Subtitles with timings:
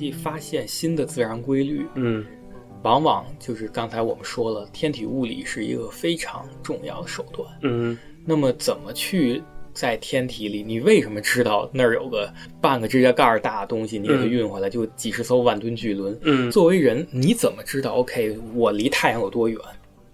[0.00, 2.24] 际发现新的自然规律，嗯
[2.82, 7.46] 往往就是刚才我们说了，天体物理是一个非常重要的手段。
[7.62, 9.42] 嗯那么，怎么去
[9.74, 10.62] 在天体里？
[10.62, 13.98] 你为什么知道那儿有个半个指甲盖儿大的东西？
[13.98, 16.18] 你给它运回来，就几十艘万吨巨轮。
[16.22, 19.60] 嗯作为人，你怎么知道？OK，我离太阳有多远？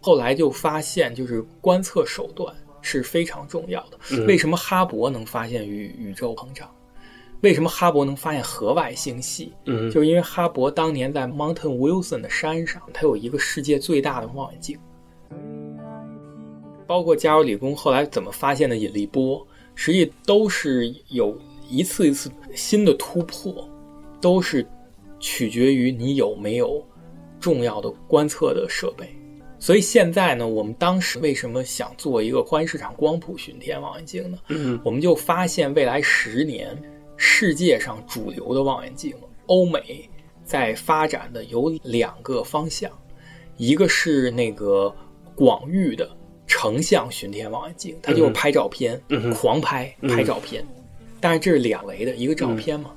[0.01, 3.99] 后来就发现，就是观测手段是非常重要的。
[4.11, 6.69] 嗯为什么哈勃能发现宇宇宙膨胀？
[7.47, 9.53] 为什么哈勃能发现河外星系？
[9.67, 14.77] 嗯就是因为哈勃当年在 Mountain Wilson 的山上，它有一个世界最大的望远镜。
[16.89, 21.39] 包括加州理工后来怎么发现的引力波，实际都是有
[21.71, 23.69] 一次一次新的突破，
[24.21, 24.67] 都是
[25.21, 26.85] 取决于你有没有
[27.39, 29.09] 重要的观测的设备。
[29.61, 34.37] 所以现在呢，我们当时为什么想做一个宽市场光谱巡天望远镜呢？
[34.49, 36.77] 嗯我们就发现未来十年
[37.17, 39.15] 世界上主流的望远镜，
[39.47, 40.09] 欧美
[40.45, 42.91] 在发展的有两个方向，
[43.57, 44.95] 一个是那个
[45.35, 46.09] 广域的
[46.47, 50.65] 成像巡天望远镜，它就是拍照片，嗯狂拍拍照片，
[51.21, 52.95] 但是这是两维的一个照片嘛，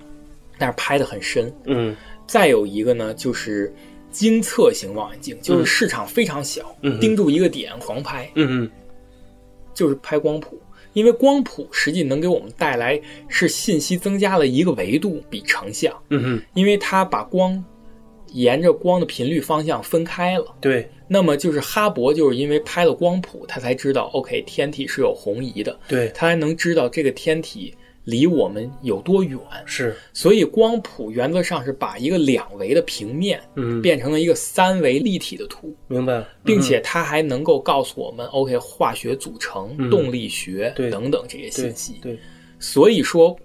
[0.58, 1.54] 但是拍的很深。
[1.66, 1.96] 嗯。
[2.28, 3.74] 再有一个呢，就是
[4.12, 8.70] 精测型望远镜，就是市场非常小，嗯盯住一个点狂拍，嗯
[9.74, 10.62] 就是拍光谱，
[10.94, 17.64] 因为光谱实际能给我们带来是信息增加了一个维度，比成像，嗯因为它把光
[18.32, 20.46] 沿着光的频率方向分开了。
[20.62, 27.74] 对，那么就是哈勃就是因为拍了光谱，他才知道 OK 天体是有红移的，对，他还能知道这个天体
[28.10, 29.40] 离我们有多远。
[29.66, 35.76] 是，所以光谱原则上是把一个两维的平面嗯，变成了一个三维立体的图。
[35.88, 42.00] 明白，并且它还能够告诉我们，OK，化学组成、嗯动力学等等这些信息。
[42.02, 42.18] 对，
[42.60, 43.38] 所以说，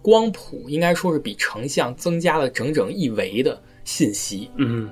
[0.00, 4.50] 光谱应该说是比成像增加了整整一维的信息。
[4.56, 4.90] 嗯。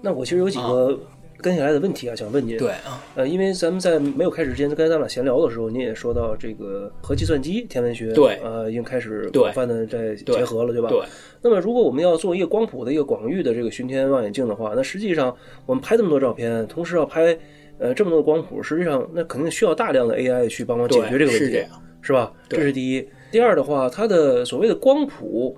[0.00, 0.96] 那我其实有几个
[1.40, 2.56] 跟下来的问题啊，想问您。
[2.58, 10.88] 对啊，呃，因为咱们在没有开始之前，刚才咱们俩闲聊的时候，您也说到这个和计算机天文学，对呃，已经开始广泛的在结合了，对吧？
[10.88, 11.00] 对。
[11.40, 15.34] 那么，如果我们要做一个光谱的一个广域的这个巡天望远镜的话，那实际上
[15.66, 17.38] 我们拍这么多照片，同时要拍
[17.78, 21.70] 呃这么多光谱，实际上那肯定需要大量的 AI 去帮忙解决这个问题，是这样。
[22.00, 22.32] 是吧？
[22.48, 23.06] 这是第一。
[23.30, 25.54] 第二的话，它的所谓的光谱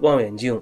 [0.00, 0.60] 望远镜，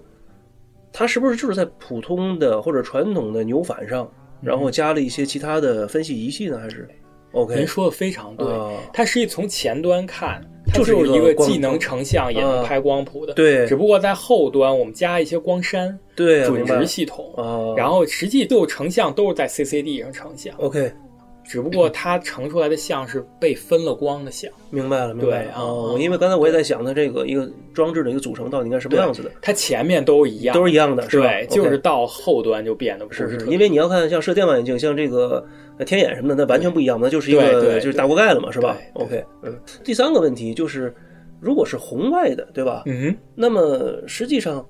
[0.92, 4.08] 它是不是就是在普通的或者传统的牛反上，
[4.44, 6.58] 然后加了一些其他的分析仪器呢？
[6.58, 6.88] 还是
[7.32, 7.54] OK？
[7.56, 13.34] 您说的非常对啊，它实际从前端看，它就是是一一个既能成像也能啊拍光谱的。
[13.34, 20.54] 对只不过在后端我们加一些光栅、对，准明白值系统，啊，然后实际所有成像都是在 CCD 上成像。
[20.58, 20.92] OK，
[21.44, 25.60] 只不过它成出来的像是被分了光的像，明白了，明白啊
[25.98, 31.26] 因为刚才我也在想，它这个一个装置的一个组成到底应该什么样子的，它前面都一样，都是一样的，是吧？
[31.26, 35.46] 对，就是到后端就变得不是是，因为你要看像射电望远镜，像这个
[35.78, 39.54] 呃天眼什么的，那完全不一样，那就是一个就是大锅盖了嘛，是吧？OK，嗯。
[39.84, 40.94] 第三个问题就是，
[41.40, 42.82] 如果是红外的，对吧？
[42.86, 44.66] 嗯那么实际上，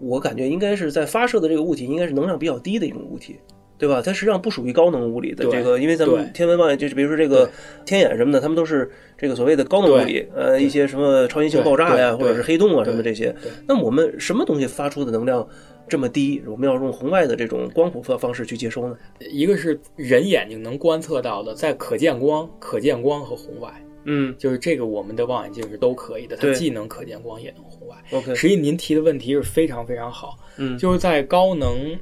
[0.00, 3.36] 我感觉应该是在发射的这个物体应该是能量比较低的一种物体。
[3.78, 4.02] 对吧？
[4.02, 7.50] 它实际上不属于高能物理的这个，因为咱们天文望远镜，就比如说这个
[7.84, 13.34] 天眼什么的，他们都是这个所谓的高能物理，呃，一些什么超新星爆炸呀，或者是黑洞啊什么这些。
[13.66, 15.46] 那我们什么东西发出的能量
[15.88, 16.42] 这么低？
[16.46, 18.96] 我们要用红外的这种光谱方方式去接收呢？
[19.20, 23.70] 一个是人眼睛能观测到的，在可见光、可见光和红外，
[24.04, 27.96] 嗯就是这个我们的望远镜是都可以的，它既能可见光也能红外。
[28.10, 31.96] ，OK，实际您提的问题是非常非常好，嗯就是在高能，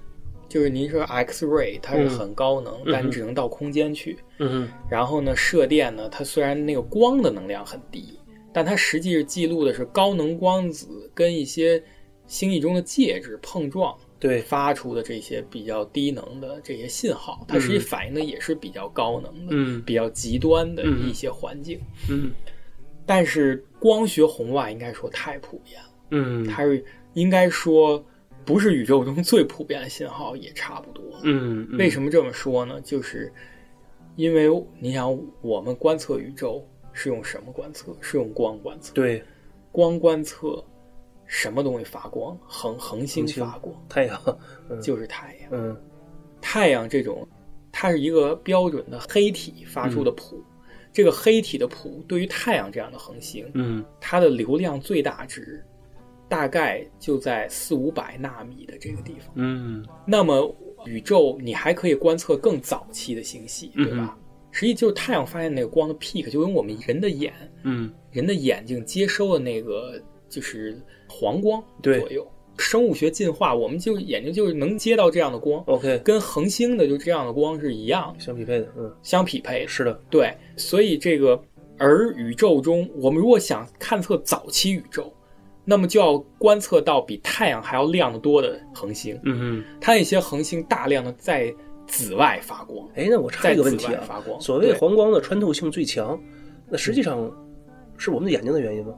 [0.55, 4.17] 就是您说 X ray 它是很高能，嗯但你只能到空间去。
[4.39, 8.21] 嗯然后呢，射电呢，它虽然那个光的能量很低，
[8.53, 11.83] 但它实际是记录的是高能光子跟一些
[12.29, 19.83] 星系中的介质碰撞对，发出的这些比较低能的这些信号，它实际反映的也是比较高能的、嗯。
[19.83, 21.11] 比较极端的嗯。
[21.11, 21.81] 一些环境。
[22.09, 22.31] 嗯。
[23.05, 26.47] 但是光学红外应该说太普遍了，嗯。
[26.47, 26.85] 它是
[27.15, 28.07] 应该说
[28.45, 31.03] 不是宇宙中最普遍的信号，也差不多。
[31.23, 32.81] 嗯，为什么这么说呢？
[32.83, 33.33] 就是
[34.17, 34.49] 因为
[34.79, 37.97] 你想，我们观测宇宙是用什么观测？
[38.01, 38.93] 是用光观测。
[38.95, 39.23] 对，
[39.73, 40.63] 光观测
[41.27, 42.39] 什么东西发光？
[42.47, 44.39] 恒恒星发光，太阳，
[44.69, 45.49] 嗯就是太阳。
[45.53, 45.77] 嗯
[46.41, 47.27] 太阳这种，
[47.73, 50.43] 它是一个标准的黑体发出的谱。
[50.93, 55.65] 这个黑体的谱对于太阳这样的恒星，嗯它的流量最大值
[56.35, 59.33] 大概就在四五百纳米的这个地方。
[59.37, 60.53] 嗯那么
[60.85, 64.19] 宇宙你还可以观测更早期的星系，对吧？
[64.51, 67.33] 实际就是太阳发现那个光的 peak，就跟我们人的眼、
[67.63, 70.77] 嗯人的眼睛接收的那个就是
[71.09, 72.29] 黄光对左右。
[72.59, 79.69] 生物学进化，我们就眼睛就是能接到这样的光，，OK，跟恒星的就这样的光是一样，相匹配的，嗯，相匹配的。
[79.69, 81.41] 是的，对，所以这个
[81.79, 85.13] 而宇宙中，我们如果想探测早期宇宙，
[85.65, 89.19] 那么就要观测到比太阳还要亮得多的恒星。
[89.25, 91.53] 嗯嗯，它那些恒星大量的在
[91.87, 94.41] 紫外发光，哎，那我插一个问题啊，发光。
[94.41, 96.19] 所谓黄光的穿透性最强，
[96.69, 97.31] 那实际上
[97.97, 98.95] 是我们的眼睛的原因吗？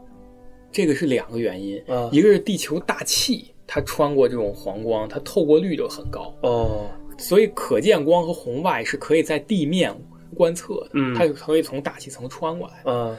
[0.73, 6.87] 这个是两个原因，啊一个是地球大气它穿过这种黄光，它透过率就很高，哦，
[7.17, 9.95] 所以可见光和红外是可以在地面
[10.35, 12.93] 观测的，嗯它可以从大气层穿过来。
[12.93, 13.17] 啊，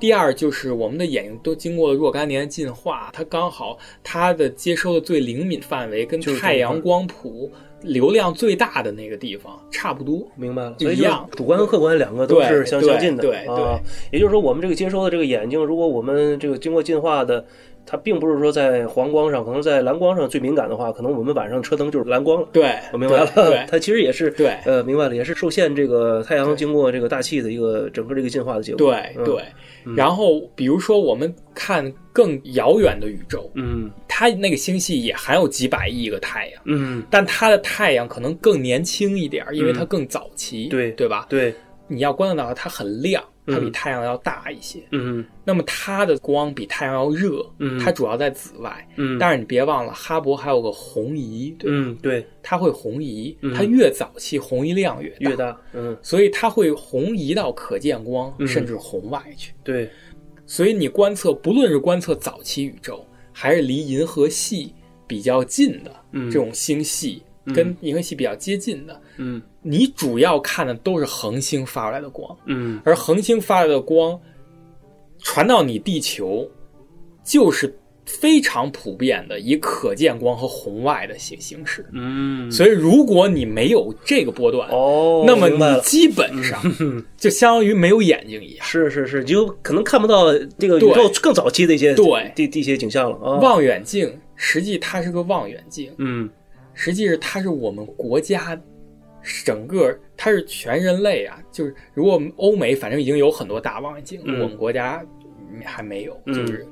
[0.00, 7.52] 第二就是我们的眼睛都经过了若干年进化，它刚好它的接收的最灵敏范围跟太阳光谱
[7.82, 10.26] 流量最大的那个地方差不多。
[10.36, 13.64] 明白了，所以一样主观和客观两个都是相对相近的，对对。
[13.64, 13.78] 啊，
[14.10, 17.44] 也就是说，我们这个接收的这个眼睛，如果我们这个经过进化的，
[17.86, 22.48] 它并不是说在黄光上，可能在蓝光上最敏感的话，可能我们晚上车灯就是蓝光了。
[22.52, 28.92] 对，我明白了，对 它其实也是对呃，明白了，也是受限这个太阳经过这个大气的一个整个这个进化的结果。
[28.92, 29.44] 嗯对对。
[29.96, 36.62] 然后比如说我们看更遥远的宇宙，嗯它那个星系也含有几百亿个太阳。
[36.66, 41.24] 嗯，但它的太阳可能更年轻一点，因为它更早期，对对吧？
[41.30, 41.54] 对，
[41.90, 44.80] 你要观测到它，很亮，它比嗯太阳要大一些。
[44.92, 45.24] 嗯。
[45.44, 47.78] 那么它的光比太阳要热，嗯。
[47.80, 48.88] 它主要在紫外。
[48.96, 51.76] 嗯，但是你别忘了，哈勃还有个红移，对吧？
[51.76, 53.52] 嗯对，它会红移，嗯。
[53.52, 55.98] 它越早期红移量越大，越大，嗯。
[56.00, 58.46] 所以它会红移到可见光，嗯。
[58.46, 59.52] 甚至红外去。
[59.64, 59.90] 对，
[60.46, 64.72] 所以你观测，不论是观测早期宇宙，还是离银河系
[65.08, 66.30] 比较近的嗯。
[66.30, 74.18] 这种星系，跟银河系比较接近的，嗯你主要看的都是恒星发出来的光，嗯而恒星发来的光
[75.18, 76.48] 传到你地球，
[77.24, 77.74] 就是
[78.06, 81.86] 非常普遍的以可见光和红外的形形式。
[81.92, 86.60] 嗯，所以，如果你没有这个波段，哦，那么你基本上
[87.16, 88.66] 就相当于没有眼睛一样。
[88.66, 93.36] 是是是，就可能看不到这个宇宙更早期的一些对地地些景象了啊。
[93.40, 96.28] 望远镜实际它是个望远镜，嗯
[96.74, 98.60] 实际是它是我们国家
[99.44, 105.04] 整个它是全人类啊，就是如果欧美反正已经有很多大望远镜，嗯我们国家
[105.64, 106.66] 还没有，嗯就是。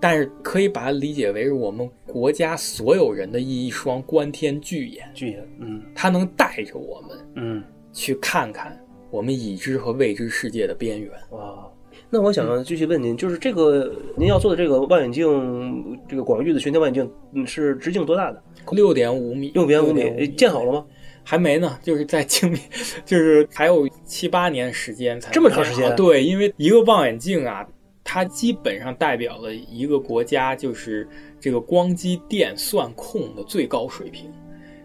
[0.00, 8.78] 但是可以把它理解为是我们国家所有人的一双观天巨眼，巨眼，嗯它能带着我们嗯去看看
[9.10, 11.10] 我们已知和未知世界的边缘。
[11.30, 11.66] 哇。
[12.10, 18.42] 那我想继续问您，就是这个您要做的这个望远镜，这个广域的巡天望远镜，嗯，是直径多大的？
[18.70, 20.86] 六点五米，六点五米，6.5诶建好了吗？
[21.24, 22.58] 还没呢，就是在精密，
[23.04, 27.66] 就是还有七八年时间才这么长时间对，因为一个望远镜啊，
[28.04, 31.08] 它基本上代表了一个国家就是
[31.40, 34.30] 这个光机电算控的最高水平，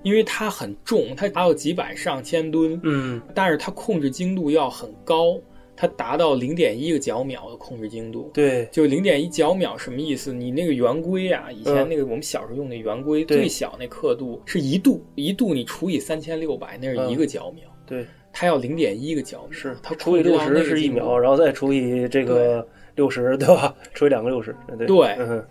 [0.01, 5.38] 因为它很重，它达到几百上千吨，嗯但是它控制精度要很高，
[5.81, 8.29] 它达到零点一个角秒的控制精度。
[8.33, 10.33] 对，就零点一角秒什么意思？
[10.33, 23.74] 你那个圆规啊，以前嗯那个我们小时候用的圆规，最小那刻度是一度，一度你除以三千六百，那是一个角秒，对，它要零点一个角秒，是它除以六十是一秒，然后再除以这个六十，对吧？
[23.93, 25.45] 除以两个六十，对对嗯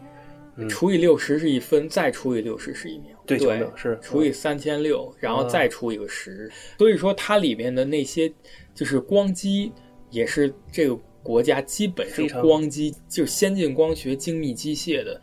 [0.56, 3.38] 嗯除以六十是一分，再除以六十是一秒，对，
[3.74, 8.30] 是除以三千六，然后啊再除以个十，所以说它里面的那些
[8.74, 9.72] 就是光机，
[10.10, 15.20] 也是这个国家基本是光机，就是先进光学精密机械的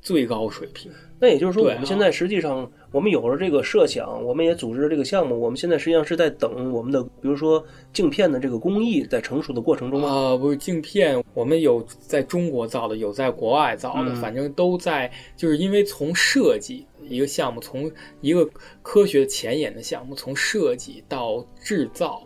[0.00, 0.90] 最高水平。
[1.20, 10.08] 那也就是说，我们现在实际上我们有了这个设想，我们也组织了这个项目，我们现在实际上是在等我们的，比如说镜片的这个工艺在成熟的过程中吗？
[10.08, 18.48] 啊、不是镜片，我们有在中国造的，有在国外造的，嗯反正都在，就是因为从设计一个项目，从一个
[18.80, 22.22] 科学前沿的项目，从设计到制造，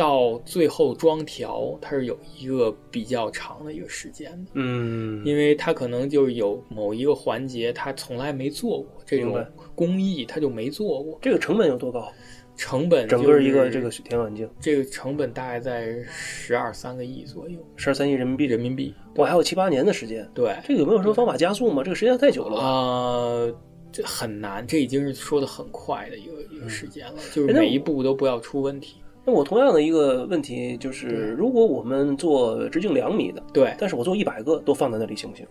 [0.00, 11.18] 到最后装调，它是有一个比较长的一个时间的，嗯，因为它可能就有某一个环节，它从来没做过这种工艺，它就没做过。
[11.20, 12.10] 这个成本有多高？
[12.56, 18.94] 成本整个一个这个天望远镜这个成本大概在十二三个亿左右十二三亿人民币，人民币。
[19.16, 21.82] 哇，还有七八年的时间，对，这个有没有什么方法加速吗？
[21.84, 22.64] 这个时间太久了啊？
[22.64, 23.54] 呃，
[23.92, 28.96] 这很难，这已经是说的很快的一个一个时间了，就是每一步都不要出问题。
[29.30, 35.46] 那我同样的一个问题就是，如果我们做直径两米的，对，但是我做一百个都放在那里行不行？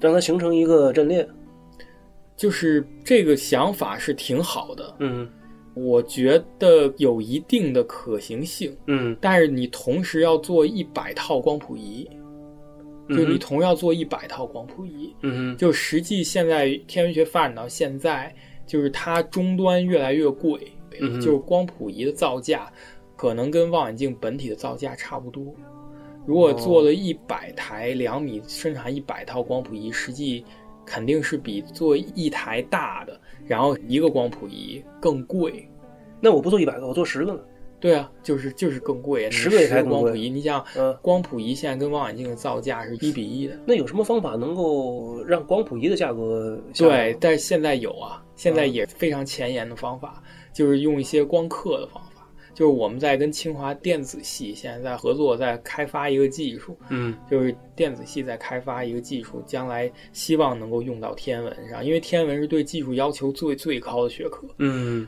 [0.00, 1.28] 让它形成一个阵列。
[2.36, 5.28] 就是这个想法是挺好的，嗯
[5.74, 8.74] 我觉得有一定的可行性。
[8.86, 12.08] 嗯，但是你同时要做一百套光谱仪，
[13.10, 18.34] 就是你同时要做一百套光谱仪，嗯哼就实际现在天文学发展到现在，
[18.66, 22.72] 就是它终端越来越贵，嗯就是光谱仪的造价
[23.18, 25.44] 可能跟望远镜本体的造价差不多。
[26.24, 30.44] 如果做了一百台两米生产一百套光谱仪，实际
[30.86, 35.68] 肯定是比做一台大的，然后一个光谱仪更贵。
[36.20, 37.40] 那我不做一百个，我做十个呢？
[37.80, 39.24] 对啊，就是就是更贵。
[39.24, 43.58] 你十个也还更贵光谱仪，你想嗯光谱仪现在跟望远镜的造价是一比一的。
[43.66, 50.22] 那有什么方法能够让光谱仪的价格对但是现在有啊，现在也非常前沿的方法，
[50.52, 52.07] 就是用一些光刻的方法。
[52.58, 64.44] 就是我们在跟清华电子系现在在合作，在开发一个技术，嗯就是电子系在开发一个技术，将来希望能够用到天文上，因为天文是对技术要求最最高的学科。
[64.58, 65.06] 嗯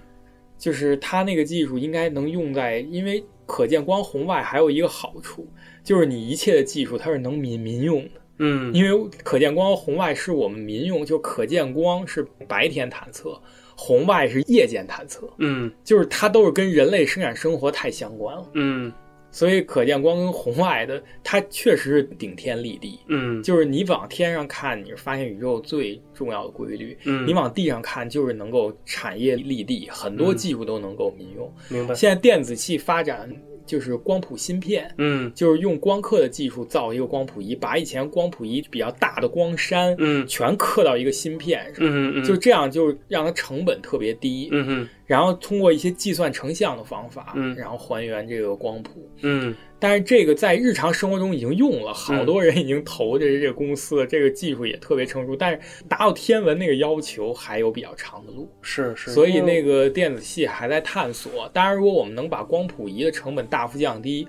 [0.56, 5.48] 就是它那个技术应该能用在，因为可见光红外还有一个好处，
[5.82, 13.42] 就是你一切的技术它是能民民用的，嗯因为可见光红外是我们民用，就可见光是白天探测，
[13.82, 18.92] 红外是夜间探测，嗯就是它都是跟人类生产生活太相关了，嗯
[19.32, 22.98] 所以可见光跟红外的它确实是顶天立地。
[23.08, 31.50] 嗯就是你往天上看，你是发现宇宙最重要的规律；嗯，你往地上看，就是能够产业立地，很多嗯技术都能够民用。
[31.68, 31.94] 明白。
[31.94, 33.30] 现在电子器发展
[33.70, 35.30] 就是光谱芯片，嗯。
[35.32, 40.26] 就是用光刻的技术造一个光谱仪，把以前光谱仪比较大的光栅，嗯。
[40.26, 47.54] 全刻到一个芯片上，嗯嗯，就这样，就是让它成本特别低，嗯哼然后通过一些计算成像的方法，嗯。
[47.54, 49.08] 然后还原这个光谱。
[49.22, 55.58] 嗯但是这个在日常生活中已经用了，好多人已经投这这个公司了，这个技术也特别成熟，但是
[55.88, 58.48] 达到天文那个要求还有比较长的路。
[58.60, 61.48] 是是，所以那个电子系还在探索。
[61.52, 64.28] 当然，如果我们能把光谱仪的成本大幅降低，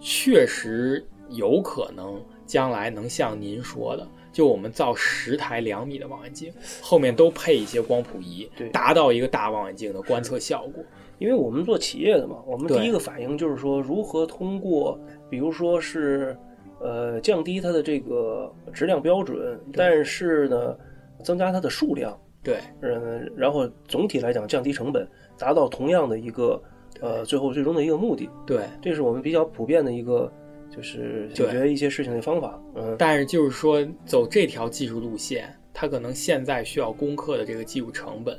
[0.00, 10.84] 确实有可能将来能像您说的，就我们造十台两米的望远镜，后面都配一些光谱仪对，达到一个大望远镜的观测效果。
[11.20, 14.98] 因为我们做企业的嘛，我们第一个反应就是说，如何通过，
[15.30, 16.36] 比如说是，
[16.80, 20.76] 呃，降低它的这个质量标准，但是呢，
[21.22, 26.60] 增加它的数量，对，嗯，然后总体来讲降低成本，达到同样的一个，
[27.00, 28.64] 呃，最后最终的一个目的，对。
[28.82, 30.30] 这是我们比较普遍的一个，
[30.74, 32.60] 就是解决一些事情的方法。
[32.74, 38.38] 嗯但是就是说，走这条技术路线，它可能现在需要攻克的这个技术成本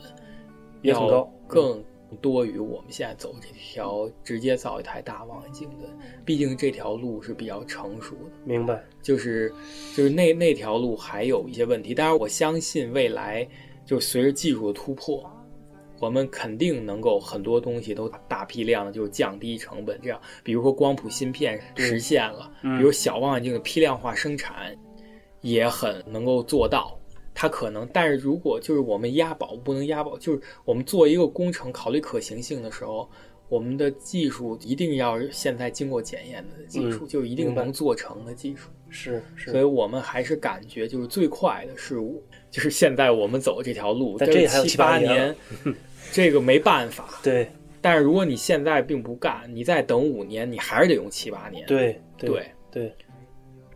[0.82, 1.84] 也很高更
[2.22, 5.88] 多于我们现在走这条直接造一台大望远镜的。
[6.24, 8.84] 毕竟这条路是比较成熟的，明白。
[9.02, 9.52] 就是
[9.96, 11.94] 就是那那条路还有一些问题。
[11.94, 13.48] 但是，我相信未来
[13.86, 15.30] 就随着技术的突破。
[16.00, 24.76] 我们肯定能够很多东西都大批量的就是降低成本，这样，比如说光谱芯片实现了，嗯比如小望远镜的批量化生产
[25.42, 26.98] 也很能够做到。
[27.38, 33.10] 它可能，但是如果就是我们押宝不能押宝，就是我们做一个工程考虑可行性的时候，
[33.50, 38.70] 我们的技术一定要现在经过检验的技术，嗯就一定能做成的技术。
[38.88, 45.36] 是是，所以我们还是感觉就是最快的事物，就是现在我们走这条路，但这还有七七八年年，
[46.12, 47.06] 这个没办法。
[47.24, 47.48] 对
[47.82, 51.64] 但是如果你现在并不干，你再等五年，你还是得用七八年。
[51.68, 52.94] 对对对对，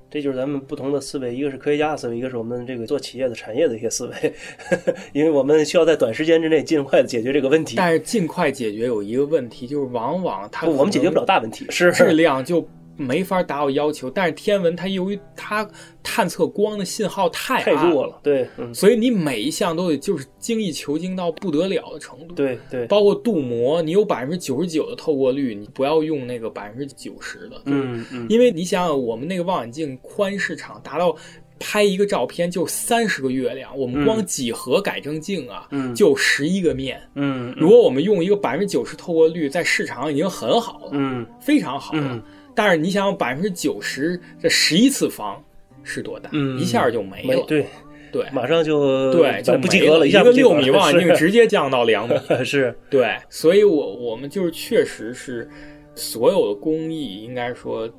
[0.10, 4.34] 这就是咱们不同的思维，一个是科学家的思维，一个是我们这个做企业的产业的一些思维，
[5.14, 7.76] 因为我们需要在短时间之内尽快的解决这个问题。
[7.78, 12.68] 但是尽快解决有一个问题，就是往往它我们解决不了大问题，是质量就
[13.00, 14.10] 没法达到要求。
[14.10, 15.68] 但是天文它由于它
[16.04, 18.20] 探测光的信号太太弱，了。
[18.22, 22.36] 对，嗯，所以你每一项都得就是精益求精到不得了的程度。
[22.36, 31.16] 对对，包括镀膜，你有百分之九十九的透过率，你不要用那个百分之九十的，嗯嗯，因为你想想，我们那个望远镜宽视场达到
[31.60, 37.02] 拍一个照片就三十个月亮，我们光几何改正镜啊，嗯就十一个面。
[37.16, 42.02] 嗯，如果我们用一个百分之九十透过率，在市场已经很好了，嗯非常好了。
[42.02, 42.24] 嗯
[42.56, 45.42] 但是你想想，百分之九十这十一次方
[45.84, 46.30] 是多大？
[46.34, 47.28] 嗯一下就没了。
[47.28, 47.66] 没对，
[48.12, 52.16] 对马上就对，就不及格了一个六米望远镜直接降到两米。
[52.44, 55.48] 是对，所以我我们就是确实是
[55.96, 57.90] 所有的工艺，应该说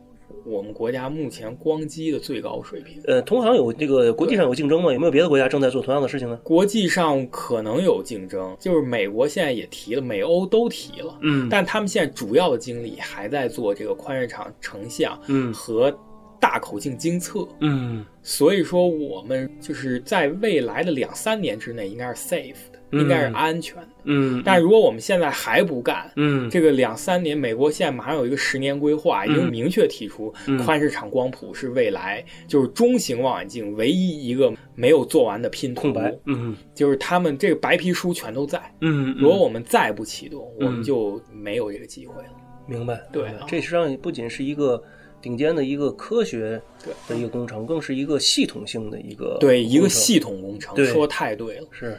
[0.44, 3.00] 我们国家目前光机的最高水平。
[3.06, 4.92] 呃，同行有这个国际上有竞争吗？
[4.92, 6.38] 有没有别的国家正在做同样的事情呢？
[6.42, 15.92] 国际上可能有竞争，就是美国现在也提了，美欧都提了，嗯但他们现在主要的精力还在做这个宽视场成像嗯和
[16.40, 17.46] 大口径精测。
[17.60, 22.54] 嗯所以说，我们就是在未来的两三年之内应该是 safe
[22.92, 23.88] 应该是安全的。
[24.04, 26.48] 嗯，但如果我们现在还不干，嗯。
[26.50, 30.58] 这个两三年，美国现在马上有一个十年规划，已经明确提出嗯。
[30.64, 35.92] 宽视场光谱是未来就是中型望远镜唯一一个没有做完的拼图，
[36.24, 36.56] 嗯。
[36.74, 38.60] 就是他们这个白皮书全都在。
[38.80, 42.30] 嗯，如果我们再不启动，嗯我们就没有这个机会了。
[42.66, 43.44] 明白，对啊。
[43.46, 44.82] 这实际上不仅是一个
[45.20, 46.94] 顶尖的一个科学对。
[47.08, 51.68] 的一个工程，更是一个系统性的一个对，一个系统工程，说太对了。
[51.70, 51.98] 是。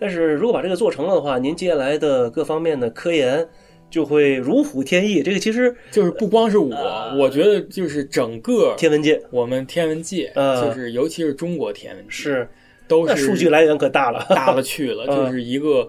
[0.00, 3.46] 但是如果把这个做成了的话，您接下来的各方面的科研
[3.90, 5.22] 就会如虎添翼。
[5.22, 6.74] 这个其实就是不光是我，
[7.18, 9.22] 我觉得就是整个天文界。
[9.30, 12.48] 我们天文界，呃就是尤其是中国天文界，是。
[12.88, 15.88] 都是那数据来源可大了，大了去了，嗯 就是一个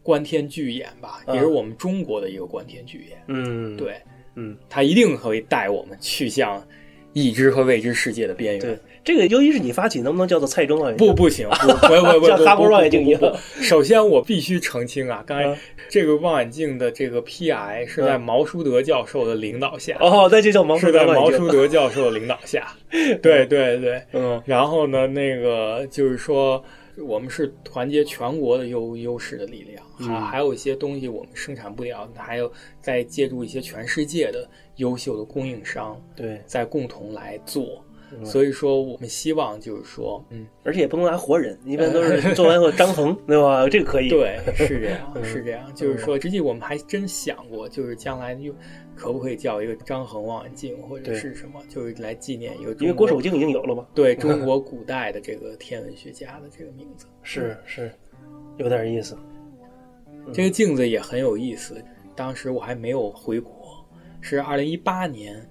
[0.00, 1.34] 观天巨眼吧，嗯。
[1.34, 3.18] 也是我们中国的一个观天巨眼。
[3.26, 3.94] 嗯，对，
[4.36, 6.64] 嗯，它一定会带我们去向
[7.14, 11.06] 已知和未知世界的边缘对缘。，这个尤其是你发起，能不能叫做蔡中望远镜？
[11.06, 13.18] 不，不行，不，不不不，不 像哈勃望远镜
[13.62, 15.56] 首先，我必须澄清啊，刚才嗯
[15.88, 22.66] 这个望远镜的这个 PI 是在嗯毛舒德教授的领导下，哦，那就叫毛是在毛舒舒德教授的领导下。
[22.90, 26.62] 对对对，嗯然后呢，那个就是说，
[26.96, 37.62] 我们是团结全国的优优势的力量，还、嗯还有一些东西我们生产不了，还有再借助一些全世界的优秀的供应商，对，在共同来做。
[37.66, 43.68] 嗯所以说，我们希望就是说，嗯，而且也不能拿活人， 一般都是做完后张衡， 对吧？
[43.68, 45.74] 这个可以。，对，是这样， 嗯是这样。
[45.74, 48.54] 就是说，实际我们还真想过，就是将来又
[48.94, 53.84] 可不可以叫一个张衡望远镜，或者是什么，就是来纪念一个因为郭守敬已经有了嘛。
[53.94, 57.06] 对中国古代的这个天文学家的这个名字。
[57.22, 57.90] 是是，
[58.58, 59.16] 有点意思。
[60.32, 61.82] 这个镜子也很有意思。
[62.14, 63.52] 当时我还没有回国，
[64.24, 65.46] 是二零一八年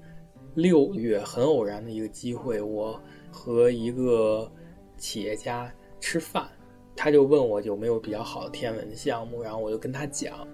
[0.55, 4.51] 六月很偶然的一个机会，我和一个
[4.97, 6.49] 企业家吃饭，
[6.95, 10.47] 他就问我有没有比较好的天文项目，然后我就跟他讲。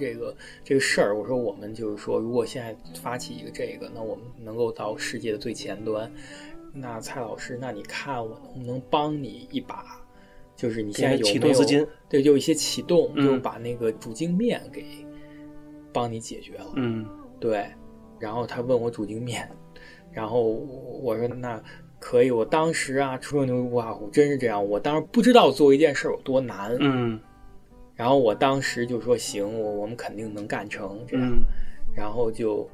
[0.00, 6.12] 这个这个事儿，我说我们就是说，如果现在发起一个这个，那我们能够到世界的最前端。
[6.72, 9.84] 那蔡老师，那你看我能不能帮你一把？
[10.56, 11.86] 就是你现在有启没有动资金？
[12.08, 14.84] 对，就一些启动，嗯就把那个主镜面给
[15.92, 16.72] 帮你解决了。
[16.74, 17.06] 嗯
[17.40, 17.66] 对，
[18.18, 19.50] 然后他问我主镜面，
[20.12, 21.60] 然后我说那
[21.98, 22.30] 可以。
[22.30, 24.64] 我当时啊，吹牛不怕虎，真是这样。
[24.64, 27.18] 我当时不知道做一件事儿有多难，嗯
[27.96, 31.26] 然后我当时就说行，我我们肯定能干成这样。
[31.26, 31.42] 嗯
[31.92, 32.70] 然后就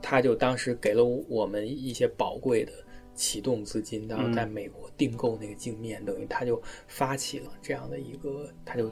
[0.00, 2.72] 他就当时给了我们一些宝贵的
[3.14, 8.90] 启动资金，然后在美国订购那个镜面，等于他就发起了这样的一个，他就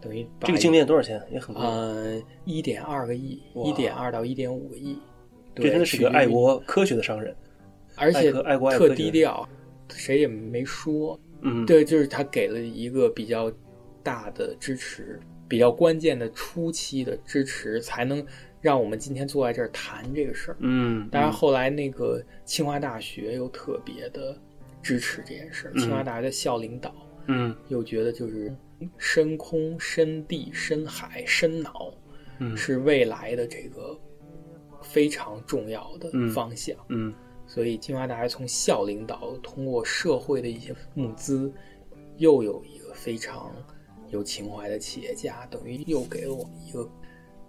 [0.00, 1.20] 等于这个镜面多少钱？
[1.30, 1.64] 也很贵。
[1.64, 4.98] 呃一点二个亿，哇一点二到一点五个亿，
[5.54, 7.34] 这对，真的是个爱国科学的商人。
[7.96, 9.48] 而且爱国爱特低调，
[9.90, 11.18] 谁也没说。
[11.40, 13.52] 嗯，对，就是他给了一个比较
[14.02, 18.24] 大的支持，比较关键的初期的支持，才能
[18.60, 20.56] 让我们今天坐在这儿谈这个事儿。
[20.60, 24.36] 嗯，当然，后来那个清华大学又特别的
[24.80, 26.94] 支持这件事儿，嗯清华大学的校领导
[27.26, 28.54] 嗯又觉得就是
[28.96, 31.92] 深空、深地、深海、深脑
[32.38, 33.98] 嗯是未来的这个
[34.82, 36.76] 非常重要的嗯方向。
[36.88, 37.12] 嗯
[37.46, 41.50] 所以清华大学从校领导通过社会的一些募资，
[42.18, 43.50] 又有一个非常
[44.10, 46.86] 有情怀的企业家，等于又给了我们一个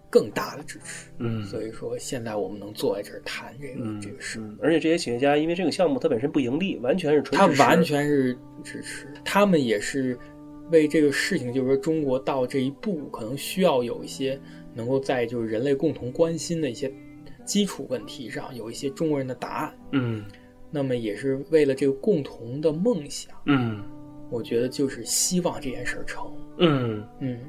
[0.10, 1.10] 更大的支持。
[1.18, 10.18] 嗯所以说现在我们能坐在这儿谈这个、嗯这个事，嗯，而且这些企业家因为这个项目它本身不盈利，完全是纯他完全是支持，他们也是
[10.72, 14.40] 为这个事情，就是说中国到这一步，可能需要有一些
[14.74, 16.92] 能够在就是人类共同关心的一些
[17.46, 19.78] 基础问题上，有一些中国人的答案。
[19.92, 20.26] 嗯。
[20.72, 23.84] 那么也是为了这个共同的梦想，嗯。
[24.30, 27.40] 我觉得就是希望这件事儿成，嗯，嗯，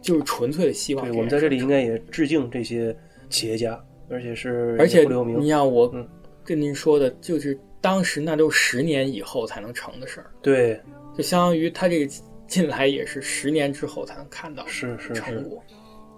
[0.00, 1.82] 就是纯粹的希望对，我们在这里应该。
[1.82, 2.96] 也致敬这些
[3.28, 5.48] 企业家，而且是，而且你。
[5.48, 6.08] 像我嗯。
[6.46, 10.78] 跟您说的，就是当时那都是十年以后才能成的事儿，对，
[11.16, 12.12] 就相当于他这个
[12.54, 15.60] 进来也是十年之后才能看到是是是，成果，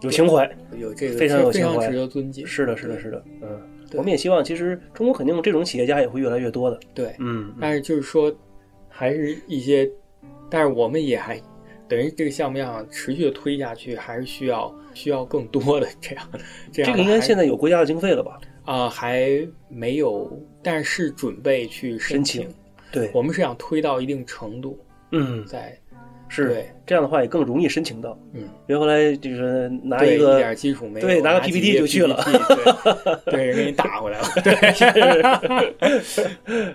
[0.02, 0.46] 有情怀。
[0.78, 2.46] 有这个非常有非常情怀值得尊敬。
[2.46, 3.58] 是的，是的，是的，嗯，
[3.90, 6.78] 对我们也希望，其实中国肯定这种企业家也会越来越多的。
[6.92, 8.30] 对，嗯，但是就是说，
[8.90, 9.90] 还是一些，
[10.50, 11.40] 但是我们也还
[11.88, 16.28] 等于这个项目要想持续的推下去，还是需要需要更多的这样
[16.70, 18.38] 这样这个应该现在有国家的经费了吧？
[18.66, 19.26] 啊、还
[19.70, 20.30] 没有，
[20.62, 22.48] 但是准备去申申请
[22.92, 24.78] 对，我们是想推到一定程度，
[25.12, 25.78] 嗯，再
[26.28, 28.18] 是这样的话也更容易申请到。
[28.32, 32.18] 嗯，别后来就是拿一个点基础没有，对拿个 PPT 就去了
[33.26, 34.54] 对，给你打回来了，对，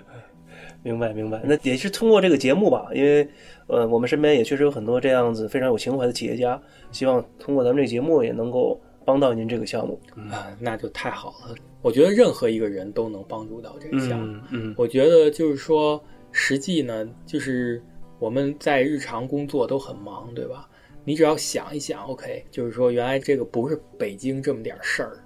[0.82, 3.26] 明白明白，那也是通过这个节目吧，因为
[3.68, 6.60] 呃，我们身边也确实有很多这样子非常有情怀的企业家，
[6.90, 10.00] 希望通过咱们这个节目也能够帮到您这个项目。
[10.30, 11.54] 啊，那就太好了。
[11.82, 14.26] 我觉得任何一个人都能帮助到这个项目。
[14.26, 17.80] 嗯嗯我觉得就是说，实际呢，就是
[18.22, 20.68] 我们在日常工作都很忙，对吧？
[21.04, 25.18] 你只要想一想，OK，就是说，原来这个不是北京这么点事儿，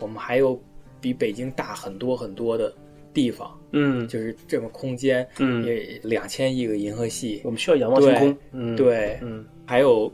[0.00, 0.60] 我们还有
[1.00, 2.74] 比北京大很多很多的
[3.14, 8.36] 地方，嗯就是这么空间，嗯，也两千亿个银河系，我们需要仰望星空。
[8.50, 10.12] 嗯，，对，嗯，还有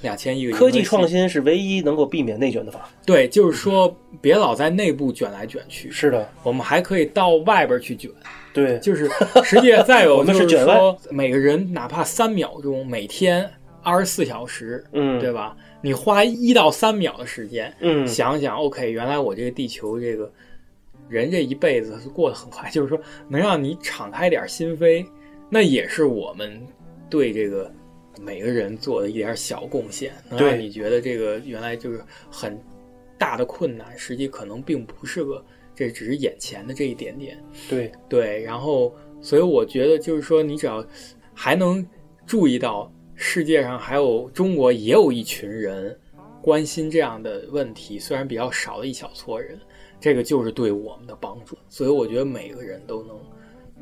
[0.00, 2.90] 两千亿个科技创新是唯一能够避免内卷的法。
[3.06, 8.10] 对，就是说，别老在内部卷来卷去，是的，我们还可以到外边去卷。
[8.52, 9.08] 对，就是
[9.44, 13.50] 实际再有 就是说，每个人哪怕三秒钟，每天
[13.82, 15.56] 二十四小时，嗯，对吧？
[15.80, 20.30] 你花一到三秒的时间，嗯，想想，OK，原来我这个地球这个
[21.08, 25.04] 人这一辈子是过得很快， 就是说能让你敞开点心扉，
[25.50, 26.60] 那也是我们
[27.10, 27.68] 对这个
[28.20, 32.56] 每个人做的一点小贡献，能让你觉得这个原来就是很
[33.18, 37.42] 大的困难，实际可能并不是个，这只是眼前的这一点点。
[37.68, 40.84] 对，对，然后所以我觉得就是说，你只要
[41.34, 41.84] 还能
[42.26, 45.96] 注意到世界上还有中国也有一群人
[46.40, 49.58] 关心这样的问题，虽然比较少的一小撮人，
[50.00, 51.56] 这个就是对我们的帮助。
[51.68, 53.16] 所以我觉得每个人都能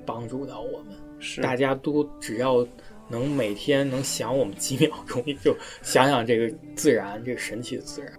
[0.04, 2.66] 帮助到我们，是大家都只要
[3.08, 8.12] 能每天能想我们几秒钟， 就想想这个自然，这个神奇的自然。